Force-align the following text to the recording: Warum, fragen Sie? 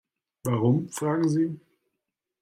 Warum, 0.45 0.89
fragen 0.89 1.29
Sie? 1.29 1.61